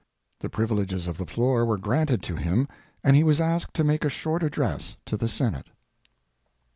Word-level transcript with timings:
The 0.39 0.49
privileges 0.49 1.07
of 1.07 1.19
the 1.19 1.27
floor 1.27 1.63
were 1.63 1.77
granted 1.77 2.23
to 2.23 2.35
him 2.35 2.67
and 3.03 3.15
he 3.15 3.23
was 3.23 3.39
asked 3.39 3.75
to 3.75 3.83
make 3.83 4.03
a 4.03 4.09
short 4.09 4.41
address 4.41 4.97
to 5.05 5.15
the 5.15 5.27
Senate. 5.27 5.67